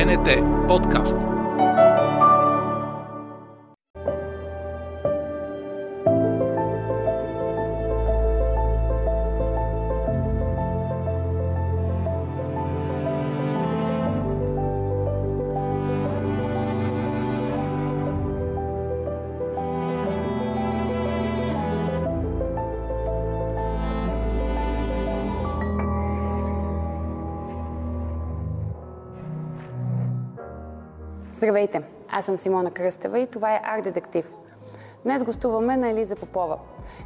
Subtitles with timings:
[0.00, 1.39] БНТ подкаст.
[31.32, 34.32] Здравейте, аз съм Симона Кръстева и това е Арт Детектив.
[35.02, 36.58] Днес гостуваме на Елиза Попова,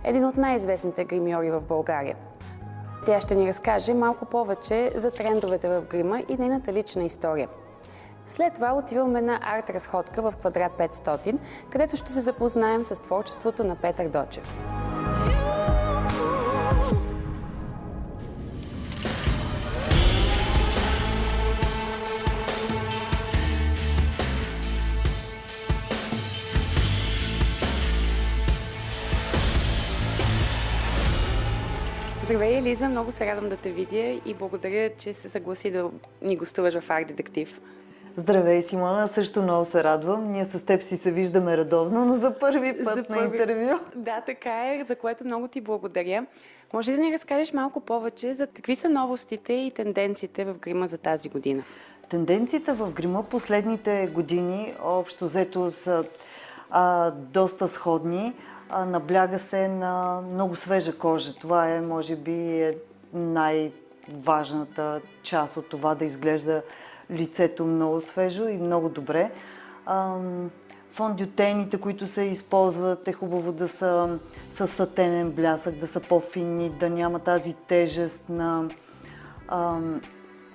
[0.05, 2.16] един от най-известните гримьори в България.
[3.06, 7.48] Тя ще ни разкаже малко повече за трендовете в грима и нейната лична история.
[8.27, 11.38] След това отиваме на арт-разходка в квадрат 500,
[11.70, 14.73] където ще се запознаем с творчеството на Петър Дочев.
[32.25, 35.91] Здравей, Елиза, много се радвам да те видя и благодаря, че се съгласи да
[36.22, 37.61] ни гостуваш в Арт Детектив.
[38.17, 40.33] Здравей, Симона, също много се радвам.
[40.33, 43.78] Ние с теб си се виждаме редовно, но за първи път За на първи- интервю.
[43.95, 46.27] Да, така е, за което много ти благодаря.
[46.72, 50.89] Може ли да ни разкажеш малко повече за какви са новостите и тенденциите в грима
[50.89, 51.62] за тази година?
[52.08, 56.05] Тенденциите в грима последните години общо взето са
[56.70, 58.33] а, доста сходни.
[58.77, 61.34] А, набляга се на много свежа кожа.
[61.34, 62.77] Това е, може би, е
[63.12, 66.62] най-важната част от това да изглежда
[67.11, 69.30] лицето много свежо и много добре.
[69.86, 70.50] Ам,
[70.91, 74.19] Фондютените, които се използват, е хубаво да са
[74.52, 78.69] с сатенен блясък, да са по-финни, да няма тази тежест на
[79.48, 80.00] ам,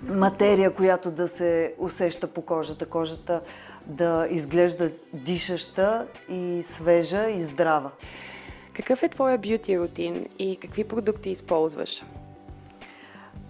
[0.01, 2.85] материя, която да се усеща по кожата.
[2.85, 3.41] Кожата
[3.89, 7.91] да изглежда дишаща и свежа и здрава.
[8.73, 12.03] Какъв е твоя бюти рутин и какви продукти използваш?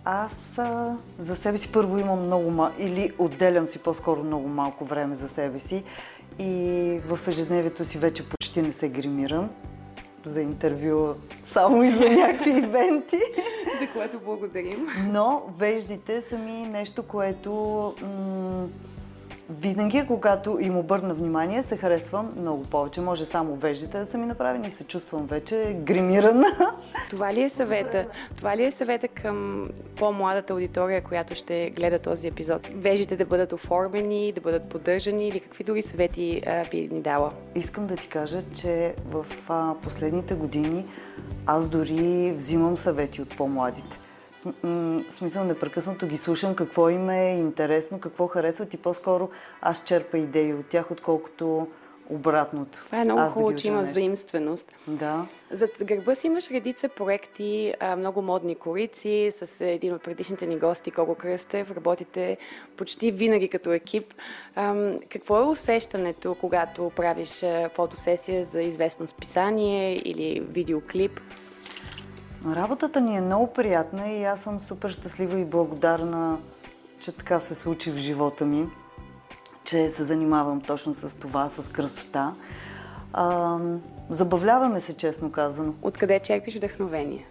[0.06, 4.86] Аз а, за себе си първо имам много малко, или отделям си по-скоро много малко
[4.86, 5.84] време за себе си
[6.40, 9.50] и в ежедневието си вече почти не се гримирам
[10.26, 11.14] за интервю,
[11.54, 13.20] само и за някакви ивенти.
[13.82, 14.88] За което благодарим.
[15.08, 17.54] Но веждите са ми нещо, което
[18.02, 18.49] м-
[19.50, 23.02] винаги, когато им обърна внимание, се харесвам много повече.
[23.02, 26.48] Може само веждите да са ми направени и се чувствам вече гримирана.
[27.10, 28.06] Това ли е съвета?
[28.38, 32.70] Това ли е съвета към по-младата аудитория, която ще гледа този епизод?
[32.76, 37.32] Вежите да бъдат оформени, да бъдат поддържани или какви други съвети а, би ни дала?
[37.56, 40.86] Искам да ти кажа, че в а, последните години
[41.46, 43.99] аз дори взимам съвети от по-младите.
[44.64, 49.30] В смисъл, непрекъснато ги слушам какво им е интересно, какво харесват и по-скоро
[49.62, 51.68] аз черпа идеи от тях, отколкото
[52.10, 52.80] обратното.
[52.86, 53.92] Това е много Аз да хубаво, ги че има нещо.
[53.92, 54.76] взаимственост.
[54.88, 55.28] Да.
[55.52, 60.92] Зад гърба си имаш редица проекти, много модни корици, с един от предишните ни гости,
[60.92, 61.72] Кого Кръстев.
[61.72, 62.38] Работите
[62.78, 64.14] почти винаги като екип.
[65.10, 71.22] Какво е усещането, когато правиш а, фотосесия за известно списание или видеоклип?
[72.46, 76.40] Работата ни е много приятна и аз съм супер щастлива и благодарна,
[77.00, 78.68] че така се случи в живота ми,
[79.64, 82.36] че се занимавам точно с това, с красота.
[83.14, 83.58] А,
[84.10, 85.74] забавляваме се, честно казано.
[85.82, 87.28] Откъде черпиш вдъхновение?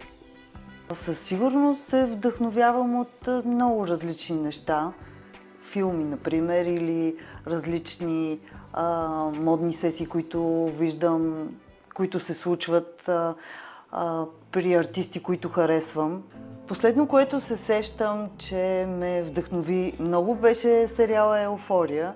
[0.93, 4.93] Със сигурност се вдъхновявам от много различни неща.
[5.71, 7.15] Филми, например, или
[7.47, 8.39] различни
[8.73, 11.49] а, модни сесии, които виждам,
[11.93, 13.35] които се случват а,
[13.91, 16.23] а, при артисти, които харесвам.
[16.67, 22.13] Последно, което се сещам, че ме вдъхнови много, беше сериала Еуфория.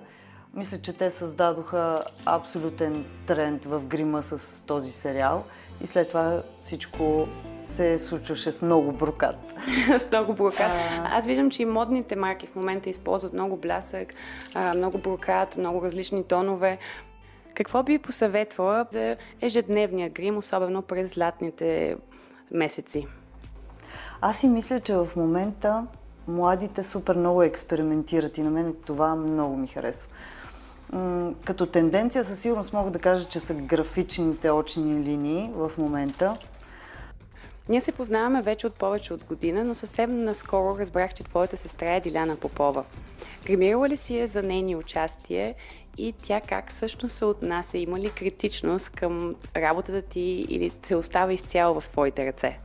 [0.54, 5.44] Мисля, че те създадоха абсолютен тренд в грима с този сериал
[5.84, 7.28] и след това всичко
[7.62, 9.36] се случваше с много брокат.
[9.98, 10.70] с много брокат.
[11.04, 14.14] Аз виждам, че и модните марки в момента използват много блясък,
[14.54, 16.78] а, много брокат, много различни тонове.
[17.54, 21.96] Какво би посъветвала за ежедневния грим, особено през златните
[22.50, 23.06] месеци?
[24.20, 25.86] Аз си мисля, че в момента
[26.28, 30.08] младите супер много експериментират и на мен това много ми харесва.
[31.44, 36.36] Като тенденция със сигурност мога да кажа, че са графичните очни линии в момента.
[37.68, 41.94] Ние се познаваме вече от повече от година, но съвсем наскоро разбрах, че твоята сестра
[41.94, 42.84] е Диляна Попова.
[43.46, 45.54] Гримирала ли си я за нейни участие
[45.98, 47.78] и тя как също се отнася?
[47.78, 52.58] Има ли критичност към работата ти или се остава изцяло в твоите ръце?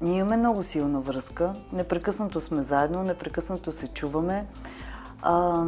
[0.00, 1.54] Ние имаме много силна връзка.
[1.72, 4.46] Непрекъснато сме заедно, непрекъснато се чуваме.
[5.22, 5.64] А,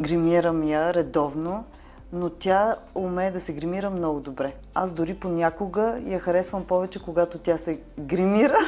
[0.00, 1.64] гримирам я редовно,
[2.12, 4.54] но тя умее да се гримира много добре.
[4.74, 8.58] Аз дори понякога я харесвам повече, когато тя се гримира.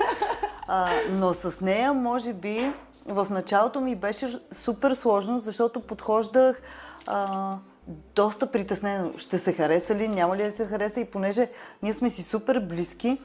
[0.66, 2.72] а, но с нея, може би,
[3.06, 6.62] в началото ми беше супер сложно, защото подхождах
[7.06, 7.56] а,
[8.14, 9.12] доста притеснено.
[9.16, 11.48] Ще се хареса ли, няма ли да се хареса и понеже
[11.82, 13.18] ние сме си супер близки,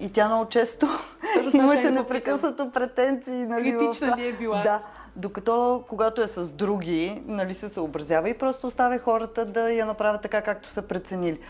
[0.00, 0.88] и тя много често
[1.52, 3.46] имаше непрекъснато претенции.
[3.46, 4.62] Нали, Критична ли е била?
[4.62, 4.82] Да.
[5.16, 10.22] Докато когато е с други, нали, се съобразява и просто оставя хората да я направят
[10.22, 11.40] така, както са преценили.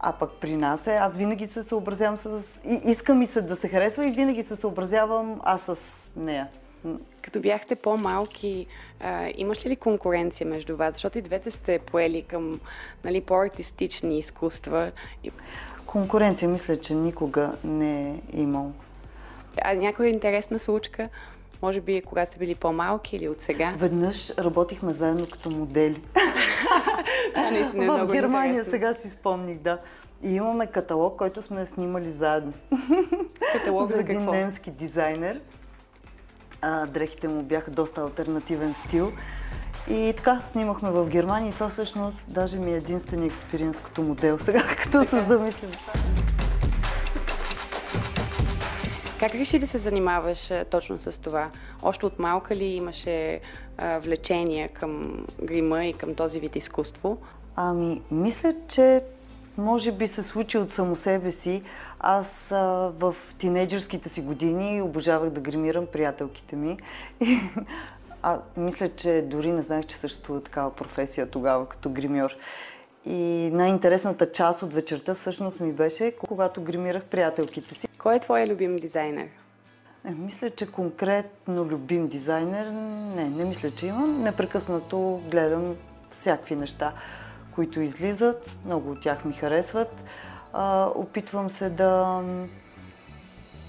[0.00, 2.58] А пък при нас е, аз винаги се съобразявам с...
[2.64, 5.76] И, искам и се да се харесва и винаги се съобразявам аз с
[6.16, 6.48] нея.
[7.22, 8.66] Като бяхте по-малки,
[9.00, 10.94] а, имаш ли конкуренция между вас?
[10.94, 12.60] Защото и двете сте поели към
[13.04, 14.92] нали, по-артистични изкуства.
[15.86, 18.72] Конкуренция мисля, че никога не е имал.
[19.62, 21.08] А някоя интересна случка,
[21.62, 23.74] може би кога са били по-малки или от сега?
[23.76, 26.02] Веднъж работихме заедно като модели.
[27.34, 28.70] Това наистина е много В Германия интересно.
[28.70, 29.78] сега си спомних, да.
[30.22, 32.52] И имаме каталог, който сме снимали заедно.
[33.52, 34.32] Каталог за, за какво?
[34.32, 35.40] немски дизайнер.
[36.66, 39.12] А, дрехите му бяха доста альтернативен стил.
[39.90, 44.38] И така, снимахме в Германия и това всъщност даже ми е единствения експириенс като модел.
[44.38, 45.70] Сега, като се замислям.
[49.20, 51.50] Как реши да се занимаваш точно с това?
[51.82, 53.40] Още от малка ли имаше
[53.78, 57.18] а, влечение към грима и към този вид изкуство?
[57.56, 59.02] Ами, мисля, че
[59.58, 61.62] може би се случи от само себе си.
[62.00, 66.78] Аз а, в тинейджърските си години обожавах да гримирам приятелките ми.
[67.20, 67.38] И,
[68.22, 72.30] а, мисля, че дори не знаех, че съществува такава професия тогава, като гримьор.
[73.06, 77.88] И най-интересната част от вечерта всъщност ми беше, когато гримирах приятелките си.
[77.98, 79.28] Кой е твоя любим дизайнер?
[80.04, 82.66] Не, мисля, че конкретно любим дизайнер,
[83.16, 84.22] не, не мисля, че имам.
[84.22, 85.76] Непрекъснато гледам
[86.10, 86.92] всякакви неща,
[87.54, 88.56] които излизат.
[88.64, 90.04] Много от тях ми харесват.
[90.94, 92.20] Опитвам се да,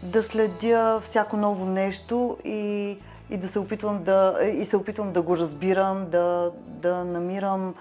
[0.03, 2.97] да следя всяко ново нещо и,
[3.29, 7.75] и да се опитвам да, и се опитвам да го разбирам, да, да намирам,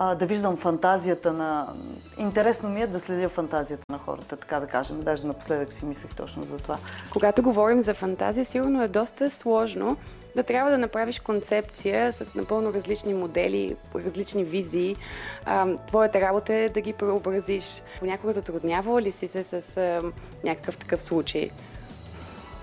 [0.00, 1.66] а, да виждам фантазията на...
[2.18, 5.02] Интересно ми е да следя фантазията на хората, така да кажем.
[5.02, 6.76] Даже напоследък си мислех точно за това.
[7.12, 9.96] Когато говорим за фантазия, сигурно е доста сложно
[10.36, 14.96] да трябва да направиш концепция с напълно различни модели, различни визии.
[15.44, 17.82] А, твоята работа е да ги преобразиш.
[17.98, 20.02] Понякога затруднява ли си се с а,
[20.44, 21.50] някакъв такъв случай?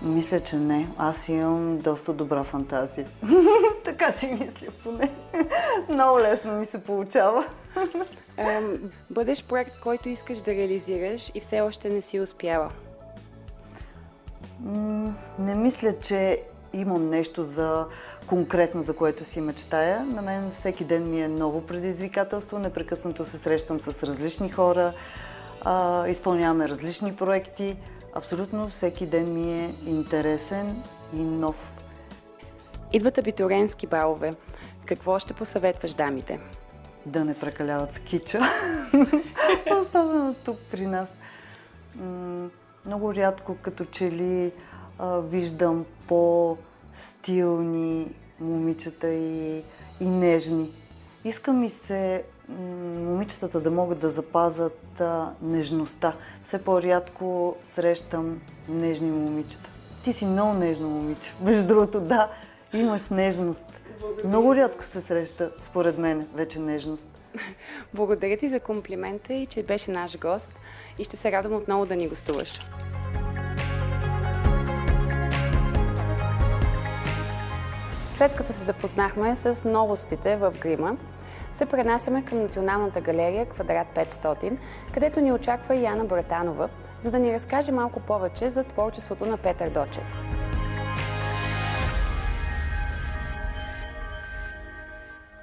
[0.02, 0.88] Мисля, че не.
[0.98, 3.08] Аз имам доста добра фантазия.
[3.86, 5.12] така си мисля поне.
[5.90, 7.46] Много лесно ми се получава.
[9.10, 12.70] Бъдеш проект, който искаш да реализираш и все още не си успяла.
[15.40, 16.42] Не мисля, че
[16.74, 17.86] имам нещо за
[18.28, 20.06] конкретно, за което си мечтая.
[20.06, 22.60] На мен всеки ден ми е ново предизвикателство.
[22.60, 24.94] Непрекъснато се срещам с различни хора,
[26.08, 27.78] изпълняваме различни проекти.
[28.16, 30.84] Абсолютно всеки ден ми е интересен
[31.14, 31.76] и нов.
[32.94, 34.34] Идват абитуренски балове.
[34.86, 36.40] Какво ще посъветваш дамите?
[37.06, 38.42] да не прекаляват с кича.
[39.82, 41.10] Особено тук при нас.
[42.86, 44.52] Много рядко като че ли
[45.04, 48.08] виждам по-стилни
[48.40, 49.64] момичета и,
[50.00, 50.70] и нежни.
[51.24, 56.14] Иска ми се момичетата да могат да запазят а, нежността.
[56.44, 59.70] Все по-рядко срещам нежни момичета.
[60.04, 61.34] Ти си много нежно момиче.
[61.42, 62.30] Между другото, да,
[62.74, 63.64] имаш нежност.
[64.26, 67.08] Много рядко се среща, според мен, вече нежност.
[67.94, 70.52] Благодаря ти за комплимента и че беше наш гост
[71.00, 72.60] и ще се радвам отново да ни гостуваш.
[78.12, 80.98] След като се запознахме с новостите в грима,
[81.56, 84.58] се пренасяме към Националната галерия Квадрат 500,
[84.94, 86.70] където ни очаква Яна Братанова,
[87.02, 90.04] за да ни разкаже малко повече за творчеството на Петър Дочев.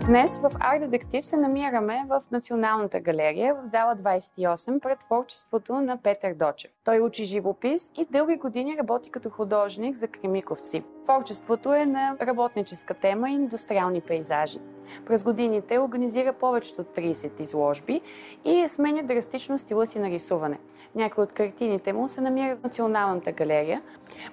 [0.06, 5.96] Днес в Art Detective се намираме в Националната галерия, в зала 28, пред творчеството на
[5.96, 6.70] Петър Дочев.
[6.84, 10.82] Той учи живопис и дълги години работи като художник за кремиковци.
[11.04, 14.58] Творчеството е на работническа тема и индустриални пейзажи.
[15.06, 18.00] През годините организира повечето от 30 изложби
[18.44, 20.58] и сменя драстично стила си на рисуване.
[20.94, 23.82] Някои от картините му се намират в Националната галерия.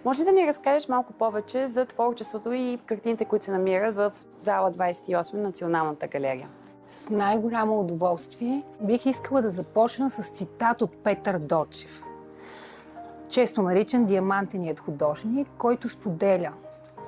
[0.06, 4.72] Може да ни разкажеш малко повече за творчеството и картините, които се намират в зала
[4.72, 6.48] 28 на Националната галерия?
[6.88, 12.04] С най-голямо удоволствие бих искала да започна с цитат от Петър Дочев.
[13.30, 16.54] Често наричан диамантеният художник, който споделя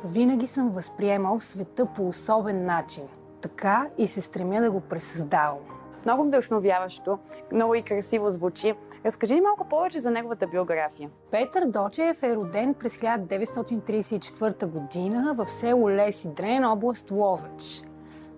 [0.06, 3.04] Винаги съм възприемал света по особен начин.
[3.42, 5.60] Така и се стремя да го пресъздавам.
[6.06, 7.20] Много вдъхновяващо,
[7.52, 8.74] много и красиво звучи.
[9.06, 11.10] Разкажи ни малко повече за неговата биография.
[11.32, 17.91] Петър Дочев е роден през 1934 година в село Лесидрен, област Ловеч.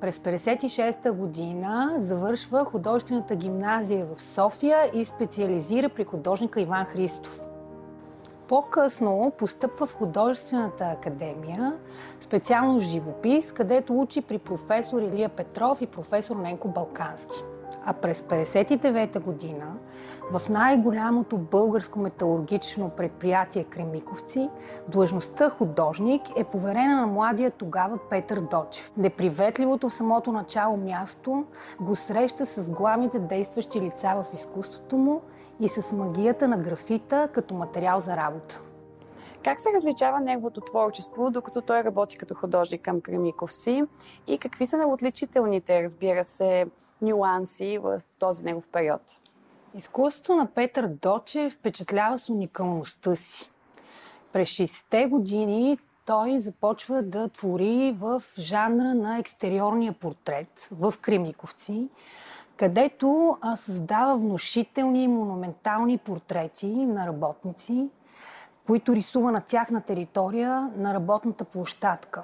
[0.04, 7.42] През 1956 година завършва художествената гимназия в София и специализира при художника Иван Христов.
[8.48, 11.74] По-късно постъпва в художествената академия,
[12.20, 17.44] специално живопис, където учи при професор Илия Петров и професор Ненко Балкански.
[17.86, 19.74] А през 59-та година
[20.32, 24.50] в най-голямото българско металургично предприятие Кремиковци
[24.88, 28.92] длъжността художник е поверена на младия тогава Петър Дочев.
[28.98, 31.46] Неприветливото в самото начало място
[31.82, 35.22] го среща с главните действащи лица в изкуството му
[35.60, 38.62] и с магията на графита като материал за работа.
[39.44, 43.84] Как се различава неговото творчество, докато той работи като художник към Кремиков си
[44.28, 46.66] и какви са отличителните, разбира се,
[47.02, 49.02] нюанси в този негов период?
[49.76, 53.52] Изкуството на Петър Доче впечатлява с уникалността си.
[54.34, 61.90] През 60-те години той започва да твори в жанра на екстериорния портрет в Кремиковци,
[62.58, 67.90] където създава внушителни монументални портрети на работници,
[68.68, 72.24] които рисува на тяхна територия на работната площадка.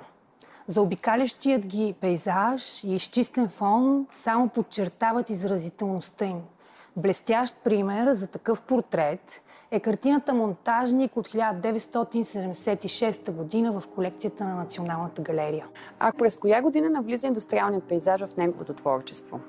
[0.67, 6.41] За обикалящият ги пейзаж и изчистен фон само подчертават изразителността им.
[6.97, 9.41] Блестящ пример за такъв портрет
[9.71, 15.67] е картината Монтажник от 1976 година в колекцията на Националната галерия.
[15.99, 19.39] А през коя година навлиза индустриалният пейзаж в неговото творчество?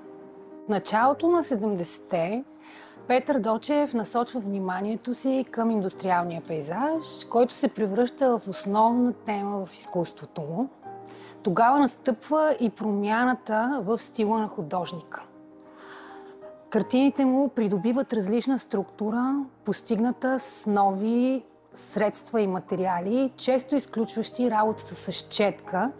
[0.66, 2.44] В началото на 70-те
[3.10, 9.74] Петър Дочев насочва вниманието си към индустриалния пейзаж, който се превръща в основна тема в
[9.74, 10.68] изкуството му.
[11.42, 15.22] Тогава настъпва и промяната в стила на художника.
[16.68, 25.12] Картините му придобиват различна структура, постигната с нови средства и материали, често изключващи работата с
[25.12, 25.90] четка,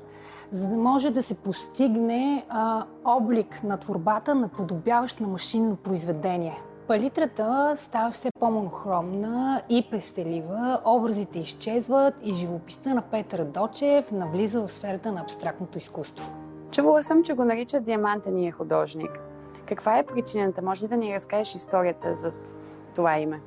[0.52, 7.72] за да може да се постигне а, облик на творбата, наподобяващ на машинно произведение– Палитрата
[7.76, 15.12] става все по-монохромна и пестелива, образите изчезват и живописта на Петър Дочев навлиза в сферата
[15.12, 16.34] на абстрактното изкуство.
[16.70, 19.20] Чувала съм, че го нарича диамантения художник.
[19.66, 20.62] Каква е причината?
[20.62, 22.32] Може ли да ни разкажеш историята за
[22.94, 23.40] това име?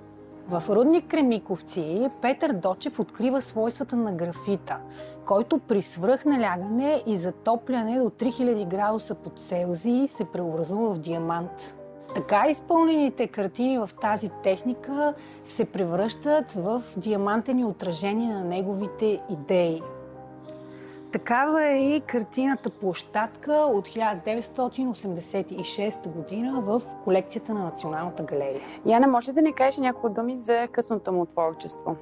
[0.47, 4.77] В рудник Кремиковци Петър Дочев открива свойствата на графита,
[5.25, 11.75] който при свръхналягане и затопляне до 3000 градуса под Целзий се преобразува в диамант.
[12.15, 19.81] Така изпълнените картини в тази техника се превръщат в диамантени отражения на неговите идеи.
[21.11, 28.61] Такава е и картината Площадка от 1986 година в колекцията на Националната галерия.
[28.85, 31.95] Яна, може да ни кажеш няколко думи за късното му творчество?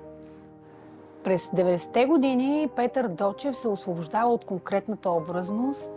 [1.24, 5.92] През 90-те години Петър Дочев се освобождава от конкретната образност,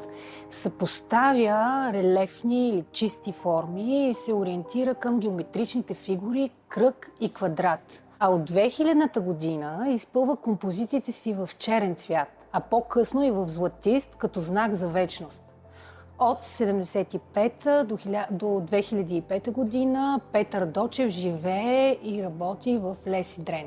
[0.50, 8.04] съпоставя релефни или чисти форми и се ориентира към геометричните фигури кръг и квадрат.
[8.18, 14.14] А от 2000-та година изпълва композициите си в черен цвят, а по-късно и в златист
[14.18, 15.42] като знак за вечност.
[16.18, 17.84] От 75
[18.30, 23.66] до 2005 година Петър Дочев живее и работи в Леси Дрен.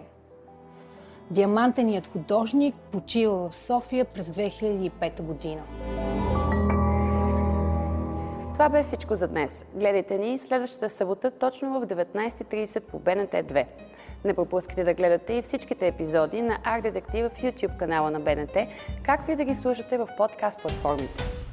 [1.32, 5.62] Диамантеният художник почива в София през 2005 година.
[8.54, 9.66] Това бе всичко за днес.
[9.76, 13.66] Гледайте ни следващата събота точно в 19.30 по БНТ 2.
[14.26, 18.58] Не пропускайте да гледате и всичките епизоди на Арт Детектива в YouTube канала на БНТ,
[19.04, 21.47] както и да ги слушате в подкаст платформите.